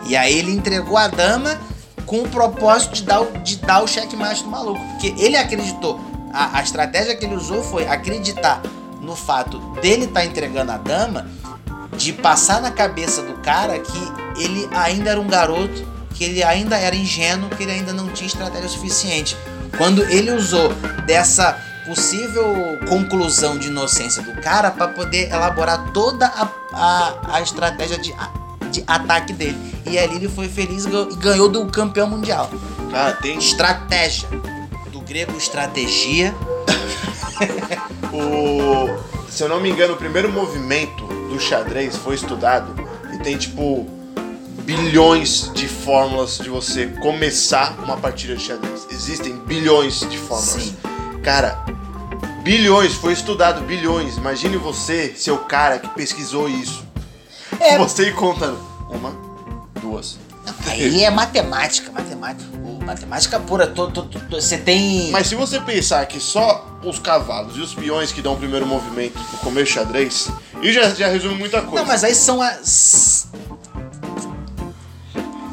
[0.07, 1.59] E aí ele entregou a dama
[2.07, 4.79] com o propósito de dar o, de dar o checkmate do maluco.
[4.91, 5.99] Porque ele acreditou.
[6.33, 8.61] A, a estratégia que ele usou foi acreditar
[9.05, 11.27] no fato dele estar entregando a dama,
[11.95, 16.77] de passar na cabeça do cara que ele ainda era um garoto, que ele ainda
[16.77, 19.37] era ingênuo, que ele ainda não tinha estratégia suficiente.
[19.77, 20.73] Quando ele usou
[21.05, 21.53] dessa
[21.85, 28.13] possível conclusão de inocência do cara para poder elaborar toda a, a, a estratégia de,
[28.71, 29.57] de ataque dele.
[29.85, 32.49] E ali ele foi feliz e ganhou- do campeão mundial.
[32.91, 34.27] Cara, tem Estratégia.
[34.91, 36.33] Do grego estratégia.
[38.15, 39.29] o...
[39.29, 42.73] Se eu não me engano, o primeiro movimento do xadrez foi estudado
[43.13, 43.85] e tem, tipo,
[44.63, 48.87] bilhões de fórmulas de você começar uma partida de xadrez.
[48.89, 50.63] Existem bilhões de fórmulas.
[50.63, 50.75] Sim.
[51.23, 51.63] Cara,
[52.43, 54.17] bilhões, foi estudado bilhões.
[54.17, 56.83] Imagine você ser o cara que pesquisou isso.
[57.59, 57.77] É.
[57.77, 58.59] Você ir contando.
[58.89, 59.15] Uma,
[59.81, 60.17] duas.
[60.67, 62.49] Aí é matemática, matemática.
[62.85, 63.67] Matemática pura.
[63.67, 65.09] to- to- to- Você tem.
[65.11, 68.65] Mas se você pensar que só os cavalos e os peões que dão o primeiro
[68.65, 70.29] movimento no começo do xadrez,
[70.61, 71.77] e já, já resume muita coisa.
[71.77, 73.27] Não, mas aí são as.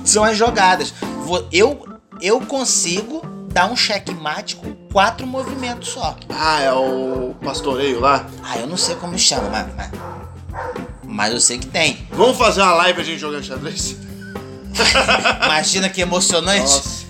[0.05, 0.93] São as jogadas.
[1.51, 1.87] Eu,
[2.21, 6.17] eu consigo dar um checkmate com quatro movimentos só.
[6.29, 8.27] Ah, é o pastoreio lá?
[8.43, 9.67] Ah, eu não sei como chama, mas.
[9.75, 9.91] Mas,
[11.05, 12.07] mas eu sei que tem.
[12.11, 13.97] Vamos fazer uma live a gente jogando xadrez?
[15.45, 16.61] Imagina que emocionante.
[16.63, 17.02] Nossa.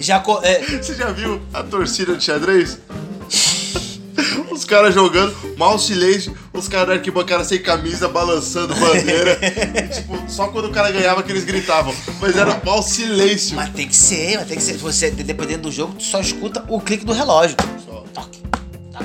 [0.00, 0.20] Já.
[0.20, 2.78] co- é, Você já viu a torcida de xadrez?
[4.50, 9.38] Os caras jogando, mal silêncio, os caras da arquibancada sem camisa, balançando bandeira.
[9.92, 11.94] Tipo, só quando o cara ganhava que eles gritavam.
[12.20, 13.54] Mas era mal silêncio.
[13.54, 14.76] mas tem que ser, mas tem que ser.
[14.78, 17.56] Você, dependendo do jogo, tu só escuta o clique do relógio.
[17.84, 18.04] Só.
[18.14, 18.40] Toque.
[18.92, 19.00] Tá.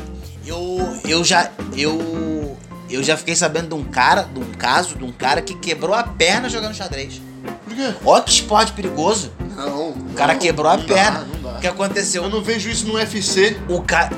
[0.46, 1.52] Eu, eu já.
[1.76, 2.58] Eu.
[2.90, 5.94] Eu já fiquei sabendo de um cara, de um caso, de um cara que quebrou
[5.96, 7.22] a perna jogando xadrez.
[7.66, 7.94] Por quê?
[8.06, 9.32] Olha que esporte perigoso.
[9.56, 9.90] Não.
[9.90, 11.28] O cara quebrou a perna.
[11.34, 11.58] Não dá.
[11.58, 12.24] O que aconteceu?
[12.24, 13.58] Eu não vejo isso no UFC.
[13.70, 14.10] O cara.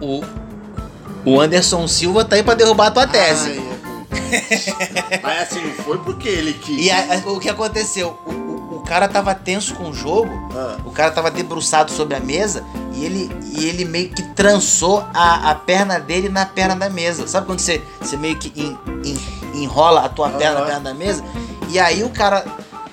[0.00, 0.22] O.
[1.24, 3.50] O Anderson Silva tá aí pra derrubar a tua tese.
[3.50, 3.58] Ai,
[5.12, 5.20] é.
[5.22, 6.84] Mas assim, não foi porque ele quis.
[6.86, 8.18] E a- a- o que aconteceu?
[8.26, 10.76] O, o- o cara tava tenso com o jogo, Ah.
[10.84, 15.50] o cara tava debruçado sobre a mesa e ele, e ele meio que trançou a,
[15.50, 17.26] a perna dele na perna da mesa.
[17.28, 20.94] Sabe quando você, você meio que en- en- enrola a tua perna na perna da
[20.94, 21.22] mesa?
[21.68, 22.44] E aí o cara,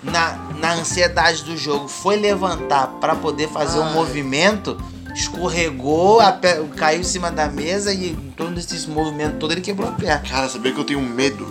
[0.03, 3.93] na, na ansiedade do jogo, foi levantar pra poder fazer um Ai.
[3.93, 4.77] movimento,
[5.15, 9.87] escorregou, pe- caiu em cima da mesa e em torno desse movimento todo ele quebrou
[9.89, 10.23] a perna.
[10.29, 11.47] Cara, sabia que eu tenho medo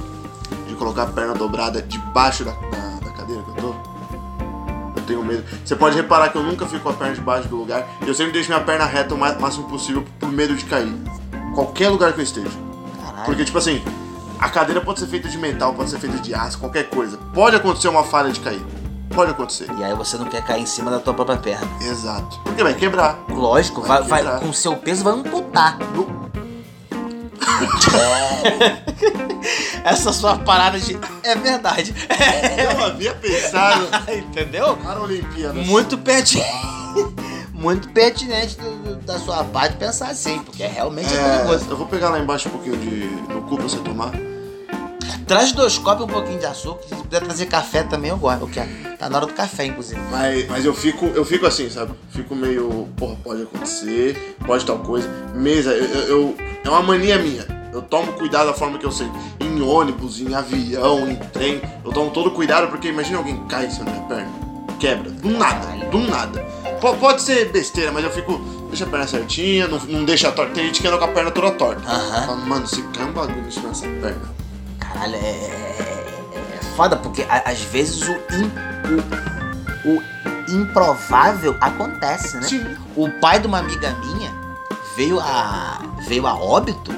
[0.68, 3.74] de colocar a perna dobrada debaixo da, da, da cadeira que eu tô?
[4.96, 5.44] Eu tenho medo.
[5.64, 7.86] Você pode reparar que eu nunca fico com a perna debaixo do lugar.
[8.06, 10.92] Eu sempre deixo minha perna reta o máximo possível por medo de cair.
[11.54, 12.50] Qualquer lugar que eu esteja.
[13.02, 13.24] Caralho.
[13.24, 13.82] Porque, tipo assim,
[14.38, 17.16] a cadeira pode ser feita de metal, pode ser feita de aço, qualquer coisa.
[17.32, 18.62] Pode acontecer uma falha de cair.
[19.14, 19.68] Pode acontecer.
[19.78, 21.66] E aí você não quer cair em cima da tua própria perna.
[21.82, 22.38] Exato.
[22.44, 23.18] Porque vai quebrar.
[23.28, 24.40] Lógico, Vai vai, vai- quebrar.
[24.40, 25.78] com seu peso vai amputar.
[25.94, 26.26] No-
[29.84, 30.98] Essa sua parada de.
[31.22, 31.94] É verdade.
[32.78, 34.76] Eu havia pensado Entendeu?
[34.76, 35.54] para a Olimpíada.
[35.54, 36.50] Muito pertinente.
[37.54, 41.66] Muito pertinente do- do- da sua parte pensar assim, porque realmente é, É, perigoso.
[41.70, 44.10] eu vou pegar lá embaixo um pouquinho de do cu pra você tomar.
[45.26, 46.82] Traz dois copos e um pouquinho de açúcar.
[46.88, 48.42] Se puder trazer café também, eu gosto.
[48.42, 48.68] Eu quero.
[48.96, 50.00] Tá na hora do café, inclusive.
[50.10, 51.92] Mas, mas eu fico eu fico assim, sabe?
[52.10, 55.08] Fico meio, porra, pode acontecer, pode tal coisa.
[55.34, 57.44] Mesa, eu, eu- é uma mania minha.
[57.72, 59.06] Eu tomo cuidado da forma que eu sei.
[59.40, 63.84] Em ônibus, em avião, em trem, eu tomo todo cuidado porque imagina alguém cai da
[63.84, 64.32] minha perna,
[64.80, 66.40] quebra, do nada, do nada.
[66.80, 70.54] Po- pode ser besteira, mas eu fico, deixa a perna certinha, não, não deixa torta.
[70.54, 71.82] Tem gente que anda com a perna toda torta.
[72.26, 74.36] Fala, Mano, se cai um bagulho em cima dessa perna.
[74.96, 78.52] Caralho, é, é, é foda, porque a- às vezes o, im-
[79.84, 80.02] o, o
[80.60, 82.42] improvável acontece, né?
[82.42, 82.64] Sim.
[82.96, 84.32] O pai de uma amiga minha
[84.96, 86.92] veio a, veio a óbito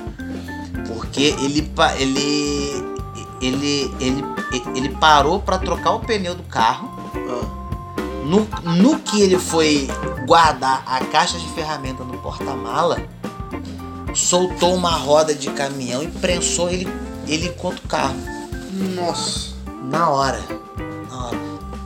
[0.87, 2.85] porque ele, ele,
[3.41, 4.25] ele, ele,
[4.75, 6.89] ele parou pra trocar o pneu do carro.
[7.15, 7.59] Ah,
[8.25, 9.89] No, no que ele foi
[10.27, 12.99] guardar a caixa de ferramenta no porta-mala,
[14.15, 16.87] soltou uma roda de caminhão e prensou ele,
[17.29, 18.17] ele contra o carro.
[18.95, 19.57] nossa.
[19.85, 20.41] Na hora.
[21.11, 21.39] Na hora.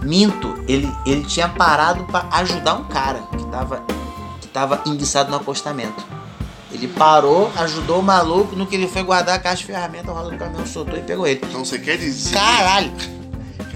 [0.03, 3.85] Minto, ele, ele tinha parado pra ajudar um cara que tava,
[4.41, 6.05] que tava enguiçado no acostamento.
[6.73, 10.15] Ele parou, ajudou o maluco, no que ele foi guardar a caixa de ferramenta, a
[10.15, 11.41] roda do caminhão soltou e pegou ele.
[11.45, 12.33] Então você quer dizer.
[12.35, 12.93] Caralho!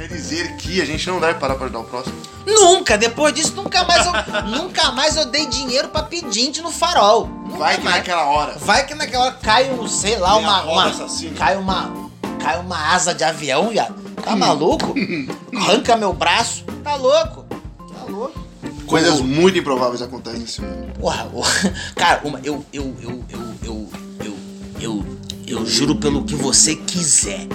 [0.07, 2.15] Quer dizer que a gente não deve parar pra ajudar o próximo?
[2.47, 2.97] Nunca!
[2.97, 4.13] Depois disso, nunca mais eu,
[4.47, 7.27] nunca mais eu dei dinheiro pra pedinte no farol.
[7.27, 7.97] Nunca Vai que mais.
[7.97, 8.57] naquela hora.
[8.57, 10.63] Vai que naquela hora cai um, sei lá, uma.
[10.63, 10.93] uma
[11.37, 11.93] cai uma.
[12.41, 13.91] Cai uma asa de avião, já.
[14.23, 14.95] Tá maluco?
[15.57, 16.63] Arranca meu braço.
[16.85, 17.45] Tá louco?
[17.93, 18.47] Tá louco?
[18.87, 20.93] Coisas muito improváveis acontecem nesse mundo.
[21.01, 21.75] Porra, porra.
[21.97, 23.89] Cara, uma, eu, eu, eu, eu, eu,
[24.23, 24.39] eu,
[24.81, 25.07] eu,
[25.49, 27.49] eu juro pelo que você quiser.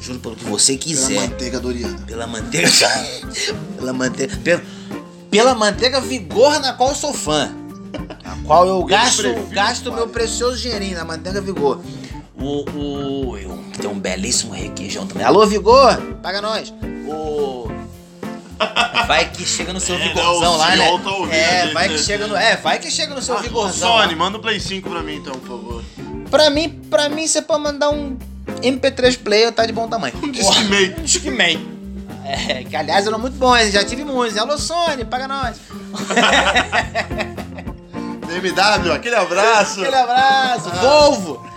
[0.00, 1.20] Juro pelo que você Pela quiser.
[1.20, 1.98] manteiga doriana.
[2.06, 2.68] Pela manteiga.
[3.76, 4.36] pela manteiga.
[4.42, 4.62] Pela,
[5.30, 7.50] pela manteiga vigor na qual eu sou fã.
[8.24, 11.80] A qual eu gasto, prefiro gasto meu precioso dinheirinho na manteiga vigor.
[12.38, 12.60] O.
[12.70, 15.24] o tem um belíssimo requeijão também.
[15.24, 15.96] Alô, Vigor!
[16.22, 16.72] Paga nós!
[17.08, 17.68] O.
[19.06, 20.86] Vai que chega no seu É, vigorzão lá, né?
[21.02, 21.98] tá ouvindo é, gente, vai que né?
[22.00, 22.36] chega no.
[22.36, 23.98] É, vai que chega no seu vigorzão.
[23.98, 25.84] Sony, manda o Play 5 pra mim então, por favor.
[26.30, 28.16] Pra mim, pra mim, você pode mandar um
[28.62, 30.14] MP3 player, tá de bom tamanho.
[30.22, 30.94] Um Discman.
[30.98, 31.78] Um Discman.
[32.24, 34.36] É, que aliás eram muito bons, já tive muitos.
[34.36, 35.56] Alô, Sony, paga nós.
[38.26, 39.80] BMW, aquele abraço.
[39.80, 41.48] Aquele abraço, Volvo.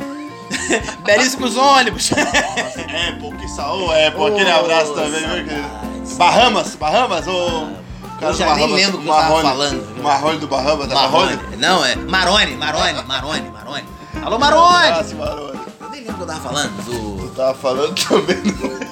[1.06, 2.12] Belíssimos ônibus.
[2.14, 6.16] Apple, que saúde, Apple, aquele abraço também, viu, querido?
[6.18, 7.68] Bahamas, Bahamas, ô.
[8.22, 10.02] Eu já nem lembro o que eu tava falando.
[10.04, 11.40] Marrone do Bahamas, tá Marrone.
[11.58, 13.84] Não, é Marone, Marone, Marone, Marone.
[14.24, 14.88] Alô, Um Marone.
[14.88, 15.61] abraço, Marone.
[15.92, 16.84] Nem lembro o que eu tava falando.
[16.86, 17.24] Do...
[17.26, 18.92] Eu tava falando também do...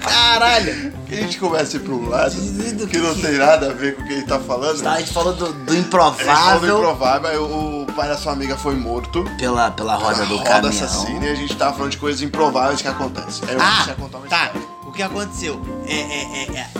[0.00, 0.92] Caralho.
[1.06, 3.70] que a gente começa a ir pra um lado Do que não que- tem nada
[3.70, 4.82] a ver com o que ele tá falando.
[4.82, 8.08] Tá, a gente falou do, do A gente falou do improvável improvável, aí o pai
[8.08, 9.24] da sua amiga foi morto.
[9.38, 10.68] pela, pela roda do roda caminhão.
[10.84, 13.46] assassina e a gente tava falando de coisas improváveis que acontecem.
[13.48, 14.46] Aí eu Ah, comecei a contar uma tá.
[14.46, 14.68] história.
[14.86, 15.62] O que aconteceu?
[15.86, 16.70] É, é, é, é.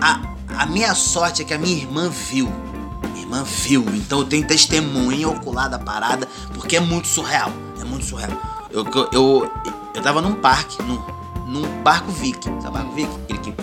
[0.00, 0.20] A,
[0.58, 2.50] a minha sorte é que a minha irmã viu.
[3.26, 3.84] Irmã viu.
[3.94, 7.50] Então eu tenho testemunha ocular da parada, porque é muito surreal.
[7.80, 8.30] É muito surreal.
[8.70, 9.52] Eu, eu, eu,
[9.94, 11.02] eu tava num parque, num,
[11.46, 12.44] num barco Vic.
[12.62, 13.10] Sabe barco Vic?
[13.24, 13.54] Aquele que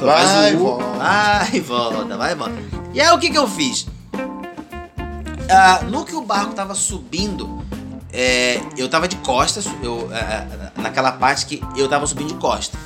[0.00, 0.84] Vai faz e o U, volta.
[0.98, 2.54] Vai volta, vai e volta.
[2.92, 3.86] E aí o que que eu fiz?
[5.50, 7.64] Ah, no que o barco tava subindo,
[8.12, 12.34] é, eu tava de costas, eu, ah, ah, naquela parte que eu tava subindo de
[12.34, 12.78] costas.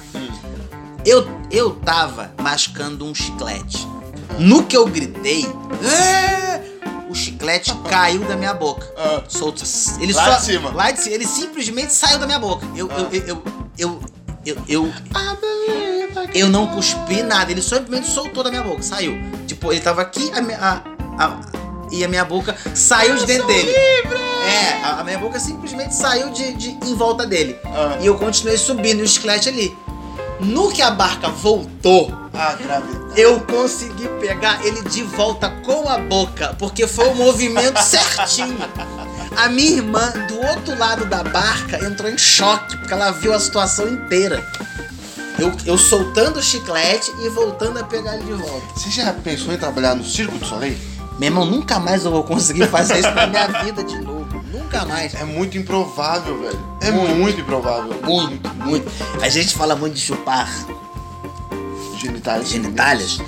[1.04, 3.88] Eu, eu tava mascando um chiclete.
[4.38, 5.46] No que eu gritei,
[5.82, 6.60] "É!",
[7.08, 8.86] o chiclete caiu da minha boca.
[8.96, 9.62] Ah, Solto.
[10.00, 10.70] Ele Lá só, de cima.
[10.70, 11.14] Lá de cima.
[11.14, 12.66] Ele simplesmente saiu da minha boca.
[12.74, 13.08] Eu, Ah.
[13.12, 13.42] eu, eu,
[13.78, 14.00] eu,
[14.46, 14.92] eu, Eu,
[16.34, 19.14] eu, não cuspi nada, ele simplesmente soltou da minha boca, saiu.
[19.46, 21.40] Tipo, ele tava aqui a, a, a-
[21.90, 23.70] e a minha boca saiu de dentro dele.
[23.70, 27.56] É, a, minha boca simplesmente saiu de, de em volta dele.
[27.66, 27.98] Ah.
[28.00, 29.76] E eu continuei subindo o chiclete ali.
[30.40, 33.20] No que a barca voltou, Ah, gravidade.
[33.20, 38.56] eu consegui pegar ele de volta com a boca, porque foi o movimento certinho.
[39.36, 43.40] A minha irmã, do outro lado da barca, entrou em choque, porque ela viu a
[43.40, 44.46] situação inteira.
[45.38, 48.66] Eu, eu soltando o chiclete e voltando a pegar ele de volta.
[48.76, 50.76] Você já pensou em trabalhar no Circo do Soleil?
[51.18, 54.42] Meu irmão, nunca mais eu vou conseguir fazer isso na minha vida de novo.
[54.52, 55.14] Nunca mais.
[55.14, 56.58] É muito improvável, velho.
[56.80, 57.94] É muito, improvável.
[58.02, 58.90] Muito, muito.
[59.20, 60.48] A gente fala muito de chupar
[62.02, 63.18] Genitálias.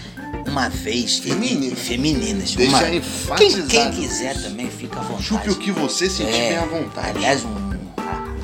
[0.47, 1.19] Uma vez.
[1.19, 1.79] Femininas.
[1.79, 2.55] Femininas.
[2.55, 3.37] Deixa uma...
[3.37, 5.25] quem, quem quiser também fica à vontade.
[5.25, 7.17] Chupe o que você sentir É, bem à vontade.
[7.17, 7.55] Aliás, um,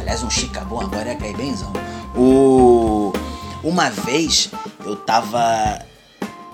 [0.00, 1.72] aliás, um chicabom agora é cair benzão.
[2.16, 3.12] O,
[3.62, 4.50] uma vez
[4.84, 5.84] eu tava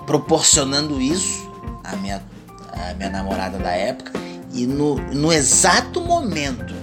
[0.05, 1.49] proporcionando isso
[1.83, 2.23] à minha,
[2.71, 4.11] à minha namorada da época
[4.53, 6.73] e no, no exato momento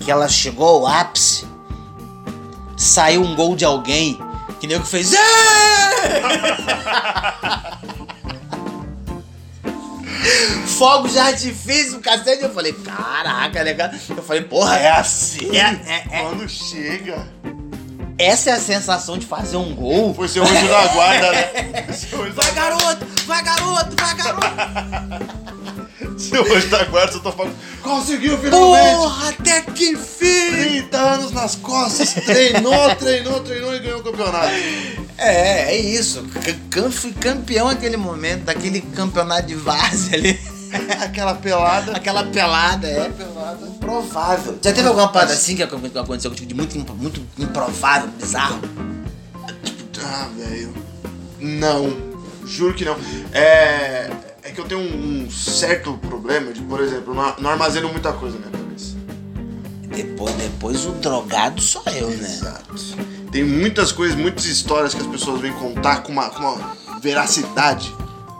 [0.00, 1.44] que ela chegou ao ápice,
[2.76, 4.18] saiu um gol de alguém
[4.60, 5.10] que nem o que fez.
[10.78, 12.42] Fogos de artifício, cacete.
[12.42, 13.90] Eu falei, caraca, legal.
[14.10, 15.56] Eu falei, porra, É assim.
[15.56, 16.22] É, é, é.
[16.22, 17.26] Quando chega.
[18.18, 20.14] essa é a sensação de fazer um gol.
[20.14, 21.50] Foi seu anjo da guarda, né?
[22.34, 23.06] Vai, garoto!
[23.26, 23.96] Vai, garoto!
[23.98, 25.40] Vai, garoto!
[26.18, 27.56] Seu anjo da guarda, você tá falando.
[27.82, 28.96] Conseguiu finalmente!
[28.96, 29.62] Porra, até
[31.40, 34.52] nas costas, treinou, treinou, treinou e ganhou o campeonato.
[35.16, 36.24] É, é isso.
[36.92, 40.38] Fui campeão naquele momento, daquele campeonato de várzea ali.
[41.00, 41.92] Aquela pelada.
[41.92, 43.08] Aquela pelada, é.
[43.08, 43.66] pelada.
[43.66, 44.58] Improvável.
[44.62, 48.60] Já teve alguma parada assim que acon- que aconteceu contigo de muito, muito improvável, bizarro?
[50.02, 50.72] Ah, velho.
[51.40, 52.10] Não.
[52.46, 52.96] Juro que não.
[53.32, 54.10] É.
[54.42, 58.38] É que eu tenho um, um certo problema de, por exemplo, não, armazeno muita coisa
[58.38, 58.59] cabeça.
[59.90, 62.28] Depois, depois o drogado sou eu, né?
[62.28, 62.74] Exato.
[63.30, 67.94] Tem muitas coisas, muitas histórias que as pessoas vêm contar com uma, com uma veracidade,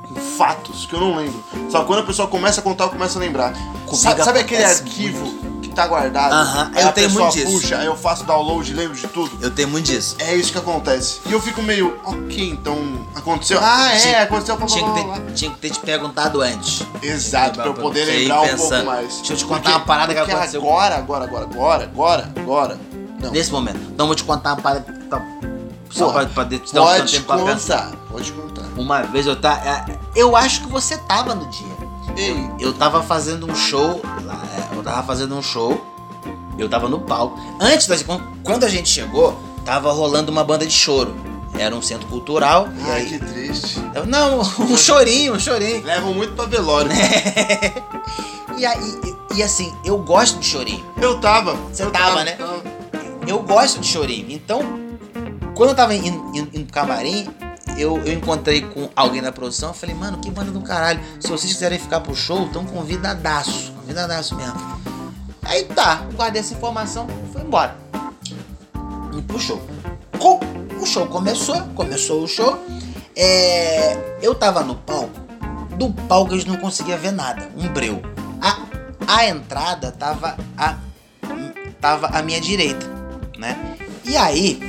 [0.09, 1.45] com fatos que eu não lembro.
[1.71, 3.53] Só que quando a pessoa começa a contar, eu começo a lembrar.
[3.53, 6.33] Comigo Sabe, sabe aquele arquivo que tá guardado?
[6.33, 7.53] Aham, aí eu a tenho pessoa muito disso.
[7.61, 9.39] puxa, aí eu faço download lembro de tudo.
[9.41, 10.17] Eu tenho muito disso.
[10.19, 11.21] É isso que acontece.
[11.27, 12.77] E eu fico meio, ok, então
[13.17, 13.59] aconteceu.
[13.63, 14.57] Ah, é, Tinha- aconteceu.
[14.57, 16.83] Blá, blá, Tinha que, blá, ter, tinha que ter te perguntado antes.
[17.03, 18.87] Exato, pra eu poder Você ir lembrar um pouco pensando.
[18.87, 19.17] mais.
[19.17, 20.61] Deixa eu te contar uma parada que porque aconteceu.
[20.61, 22.79] Agora, agora, agora, agora, agora, agora.
[23.21, 23.31] Não.
[23.31, 23.79] Nesse momento.
[23.93, 24.93] Então eu vou te contar uma parada.
[24.93, 25.23] que tá-
[25.91, 27.85] Só Porra, pra, pra te dar um Pode tempo pra pensar.
[27.87, 28.63] contar, pode contar.
[28.77, 29.87] Uma vez eu tava.
[30.15, 31.67] Eu acho que você tava no dia.
[32.17, 34.01] Ei, Eu tava fazendo um show.
[34.81, 35.85] É, Eu tava fazendo um show.
[36.59, 37.39] Eu tava no palco.
[37.61, 37.97] Antes da.
[38.45, 41.15] Quando a gente chegou, tava rolando uma banda de choro.
[41.59, 42.69] Era um centro cultural.
[42.85, 43.81] ai, aí- que triste.
[44.07, 45.83] não, um chorinho, um chorinho.
[45.85, 46.91] Levam muito pra velório.
[48.57, 49.01] E aí,
[49.33, 50.85] e, e assim, eu gosto de chorinho.
[51.01, 51.55] Eu tava.
[51.73, 52.37] Você eu tava, né?
[53.27, 54.27] Eu gosto de chorinho.
[54.31, 54.61] Então,
[55.55, 57.29] quando eu tava indo, indo, indo pro camarim,
[57.77, 59.73] eu, eu encontrei com alguém da produção.
[59.75, 61.01] Falei, mano, que banda do caralho.
[61.19, 63.73] Se vocês quiserem ficar pro show, então convidadaço.
[63.73, 64.81] Convidadaço mesmo.
[65.43, 67.77] Aí tá, guardei essa informação, fui embora.
[69.17, 69.61] E pro show.
[70.81, 72.59] O show começou, começou o show.
[73.17, 75.19] É, eu tava no palco.
[75.77, 77.51] Do palco eles não conseguia ver nada.
[77.57, 78.01] Um breu.
[78.41, 78.61] A,
[79.07, 80.77] a entrada tava a,
[81.81, 82.87] tava à minha direita,
[83.39, 83.77] né?
[84.05, 84.61] E aí,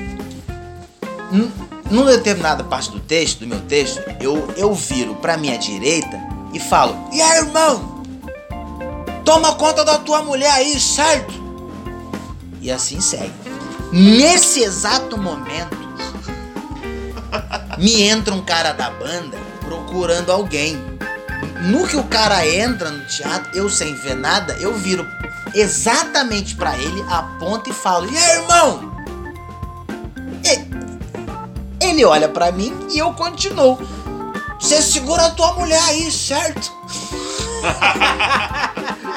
[1.31, 1.51] num-
[1.91, 6.19] numa determinada parte do texto, do meu texto, eu, eu viro pra minha direita
[6.53, 8.01] e falo: E aí, irmão?
[9.23, 11.33] Toma conta da tua mulher aí, certo?
[12.59, 13.33] E assim segue.
[13.91, 15.77] Nesse exato momento,
[17.77, 20.79] me entra um cara da banda procurando alguém.
[21.63, 25.05] No que o cara entra no teatro, eu sem ver nada, eu viro
[25.53, 28.90] exatamente pra ele, aponto e falo: E aí, irmão?
[31.91, 33.77] Ele olha pra mim e eu continuo.
[34.57, 36.71] Você segura a tua mulher aí, certo?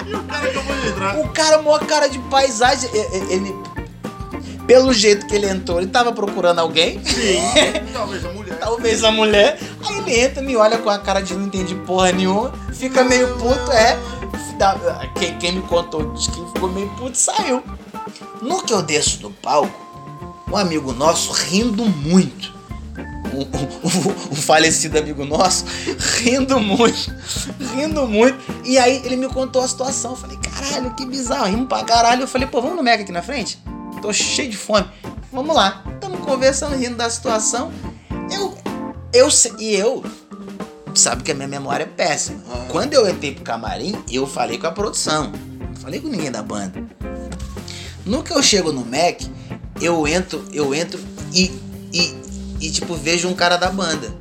[0.06, 1.18] E o cara acabou de entrar.
[1.18, 2.90] O cara, mó cara de paisagem.
[3.30, 3.56] Ele.
[4.66, 7.02] Pelo jeito que ele entrou, ele tava procurando alguém.
[7.04, 7.40] Sim.
[7.92, 8.58] Talvez a mulher.
[8.58, 9.58] Talvez a mulher.
[9.82, 13.34] Aí ele entra, me olha com a cara de não entende porra nenhuma, fica meio
[13.36, 13.98] puto, é.
[15.18, 17.62] Quem, quem me contou disse que ficou meio puto e saiu.
[18.42, 19.72] No que eu desço do palco,
[20.50, 22.53] um amigo nosso rindo muito.
[23.34, 25.64] Um, um- falecido amigo nosso,
[26.22, 27.12] rindo muito,
[27.74, 28.38] rindo muito.
[28.64, 30.12] E aí ele me contou a situação.
[30.12, 32.22] Eu falei, caralho, que bizarro, rimo pra caralho.
[32.22, 33.58] Eu falei, pô, vamos no Mega aqui na frente?
[34.00, 34.86] Tô cheio de fome.
[35.32, 35.82] Vamos lá.
[36.00, 37.72] Tamo conversando, rindo da situação.
[38.30, 38.56] Eu,
[39.12, 40.04] eu, e eu,
[40.94, 42.38] sabe que a minha memória é péssima.
[42.68, 45.32] Quando eu entrei pro camarim, eu falei com a produção.
[45.68, 46.82] Não falei com ninguém da banda.
[48.04, 49.22] No que eu chego no Mac,
[49.80, 51.00] eu entro, eu entro
[51.32, 51.50] e,
[51.92, 52.14] e,
[52.66, 54.12] e tipo, vejo um cara da banda.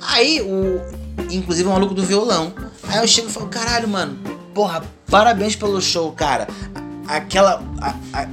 [0.00, 0.80] Aí o.
[1.30, 2.52] Inclusive o maluco do violão.
[2.88, 4.16] Aí eu chego e falo, caralho, mano,
[4.54, 6.46] porra, parabéns pelo show, cara.
[7.06, 7.62] Aquela.
[7.80, 8.28] a- a-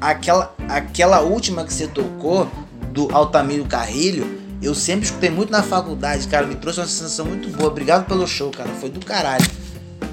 [0.00, 2.48] aquela, aquela última que você tocou,
[2.92, 6.46] do Altamiro Carrilho, eu sempre escutei muito na faculdade, cara.
[6.46, 7.68] Me trouxe uma sensação muito boa.
[7.70, 8.70] Obrigado pelo show, cara.
[8.80, 9.44] Foi do caralho.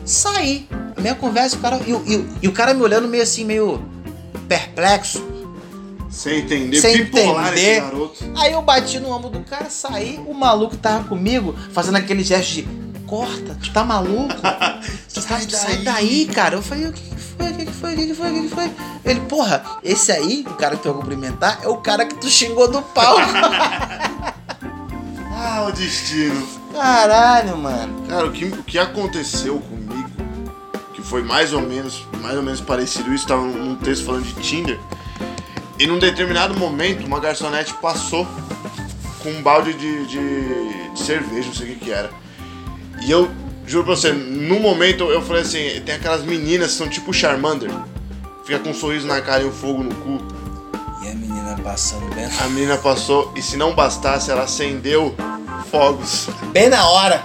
[0.05, 0.67] Saí.
[0.95, 1.79] A minha conversa, o cara.
[1.85, 3.81] E, e e o cara me olhando meio assim, meio
[4.47, 5.23] perplexo.
[6.13, 7.71] Sem entender, Sem bipolar entender.
[7.71, 8.31] esse garoto.
[8.37, 12.53] Aí eu bati no ombro do cara, saí, o maluco tava comigo, fazendo aquele gesto
[12.53, 12.67] de
[13.07, 14.31] corta, tu tá maluco?
[15.09, 16.55] sai, sai daí, cara.
[16.55, 17.49] Eu falei, o que, que foi?
[17.49, 17.93] O que, que foi?
[17.93, 18.29] O que, que foi?
[18.29, 18.71] O que, que foi?
[19.03, 22.29] Ele, porra, esse aí, o cara que tu vai cumprimentar, é o cara que tu
[22.29, 23.21] xingou do palco.
[25.35, 26.47] Ah, o destino.
[26.71, 28.07] Caralho, mano.
[28.07, 30.09] Cara, o que, o que aconteceu comigo,
[30.93, 34.33] que foi mais ou menos, mais ou menos parecido isso, tava num texto falando de
[34.35, 34.79] Tinder.
[35.83, 38.25] E num determinado momento, uma garçonete passou
[39.21, 42.09] com um balde de, de, de cerveja, não sei o que que era.
[43.01, 43.29] E eu,
[43.67, 47.69] juro pra você, no momento eu falei assim, tem aquelas meninas que são tipo Charmander.
[48.45, 50.19] Fica com um sorriso na cara e um fogo no cu.
[51.03, 55.13] E a menina passando bem, A menina passou e se não bastasse, ela acendeu
[55.69, 56.29] fogos.
[56.53, 57.21] bem na hora.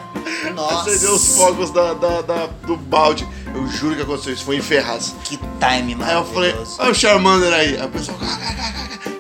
[0.53, 0.91] Nossa.
[0.91, 3.25] Acendeu os fogos da, da- da- do balde.
[3.59, 5.17] Eu juro que aconteceu isso, foi em Ferraz.
[5.25, 7.77] Que time Aí eu falei, olha o Charmander aí.
[7.77, 8.17] Aí o pessoal.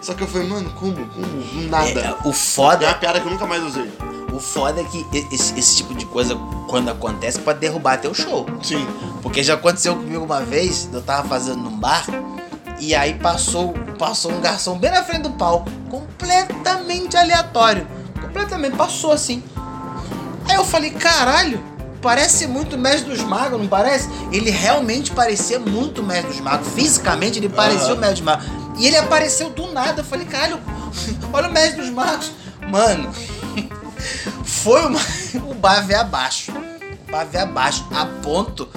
[0.00, 0.94] Só que eu falei, mano, como?
[1.08, 1.68] Como?
[1.68, 2.00] Nada.
[2.00, 3.90] É, o É foda uma piada que eu nunca mais usei.
[4.32, 6.36] O foda é que esse, esse tipo de coisa,
[6.68, 8.46] quando acontece, pode derrubar teu show.
[8.62, 8.86] Sim.
[9.22, 12.06] Porque já aconteceu comigo uma vez, eu tava fazendo num bar,
[12.78, 17.88] e aí passou, passou um garçom bem na frente do palco, completamente aleatório.
[18.20, 19.42] Completamente, passou assim.
[20.48, 21.60] Aí eu falei, caralho,
[22.00, 24.08] parece muito o Mestre dos Magos, não parece?
[24.32, 26.68] Ele realmente parecia muito o Mestre dos Magos.
[26.74, 27.94] Fisicamente ele parecia Aham.
[27.94, 28.46] o Mestre dos Magos.
[28.78, 30.00] E ele apareceu do nada.
[30.00, 30.60] Eu falei, caralho,
[31.32, 32.30] olha o Mestre dos Magos.
[32.70, 33.10] Mano,
[34.44, 35.00] foi uma,
[35.50, 36.52] o bar veio abaixo.
[36.52, 38.68] O bar veio abaixo, a ponto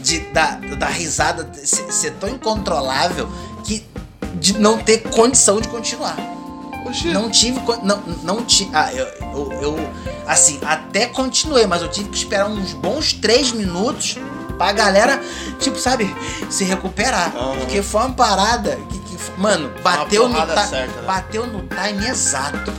[0.00, 3.28] de, da, da risada ser, ser tão incontrolável
[3.64, 3.86] que
[4.34, 6.33] de não ter condição de continuar.
[6.94, 7.08] Oxi.
[7.08, 7.60] Não tive.
[7.82, 8.70] Não, não tive.
[8.72, 9.90] Ah, eu, eu, eu,
[10.26, 14.16] Assim, até continuei, mas eu tive que esperar uns bons três minutos
[14.56, 15.20] pra galera,
[15.58, 16.14] tipo, sabe,
[16.48, 17.32] se recuperar.
[17.36, 17.56] Aham.
[17.58, 21.06] Porque foi uma parada que, que mano, bateu no, certa, né?
[21.06, 22.72] bateu no time exato.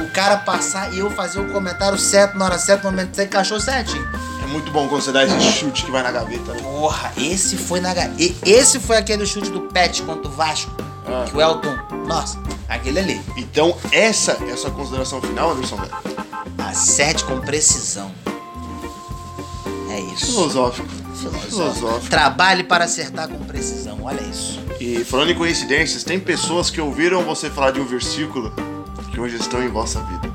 [0.00, 3.28] O cara passar e eu fazer o comentário certo na hora certa, no momento certo,
[3.28, 4.06] encaixou certinho.
[4.42, 6.52] É muito bom quando você dá esse chute que vai na gaveta.
[6.52, 6.60] né?
[6.62, 7.94] Porra, esse foi na.
[7.94, 10.70] ga- e- Esse foi aquele chute do Pet contra o Vasco.
[11.06, 11.24] Ah.
[11.28, 11.76] Que o Elton.
[12.06, 13.20] Nossa, aquele ali.
[13.36, 15.76] Então, essa é a sua consideração final, Anderson?
[15.76, 15.92] velho?
[16.58, 18.12] Acerte com precisão.
[19.90, 20.26] É isso.
[20.26, 20.88] Filosófico.
[21.14, 21.50] Filosófico.
[21.50, 22.08] Filosófico.
[22.08, 23.98] Trabalhe para acertar com precisão.
[24.02, 24.60] Olha isso.
[24.80, 28.52] E falando em coincidências, tem pessoas que ouviram você falar de um versículo
[29.12, 30.32] que hoje estão em vossa vida.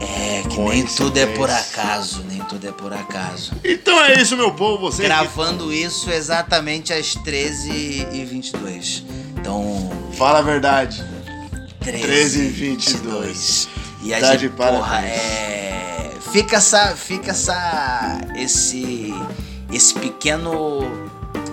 [0.00, 2.24] É que nem tudo é por acaso.
[2.24, 3.52] Nem tudo é por acaso.
[3.64, 4.90] Então é isso, meu povo.
[4.90, 9.02] Você que- Gravando isso exatamente às 13h22.
[9.38, 11.02] Então, Fala a verdade.
[11.80, 13.68] 13 e 22.
[14.02, 16.10] E a Tá gente, porra, é.
[16.32, 16.94] Fica essa.
[16.94, 18.20] Fica essa.
[18.36, 19.12] Esse.
[19.72, 20.80] Esse pequeno.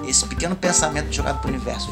[0.07, 1.89] Esse pequeno pensamento jogado pro universo.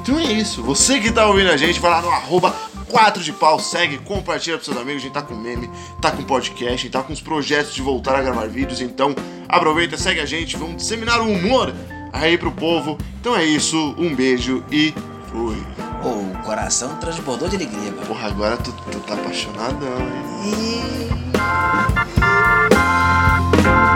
[0.00, 0.62] Então é isso.
[0.62, 2.54] Você que tá ouvindo a gente, vai lá no arroba
[2.88, 5.02] 4 de pau, segue, compartilha pros seus amigos.
[5.02, 5.70] A gente tá com meme,
[6.00, 8.80] tá com podcast, tá com os projetos de voltar a gravar vídeos.
[8.80, 9.14] Então
[9.48, 11.74] aproveita, segue a gente, vamos disseminar o humor
[12.12, 12.98] aí pro povo.
[13.20, 14.94] Então é isso, um beijo e
[15.30, 15.56] fui.
[16.02, 18.06] O coração transbordou de alegria, mano.
[18.06, 20.54] Porra, agora tu, tu tá apaixonadão, hein?
[23.84, 23.87] E...